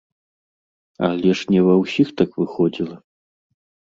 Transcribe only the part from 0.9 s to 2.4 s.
Але ж не ва ўсіх так